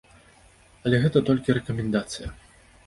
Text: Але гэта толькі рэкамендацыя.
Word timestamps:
Але 0.87 1.01
гэта 1.03 1.25
толькі 1.29 1.57
рэкамендацыя. 1.59 2.27